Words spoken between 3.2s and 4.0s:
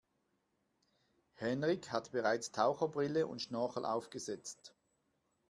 und Schnorchel